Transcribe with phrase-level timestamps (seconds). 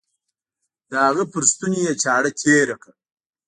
[0.89, 2.93] د هغه پر ستوني يې چاړه تېره کړه.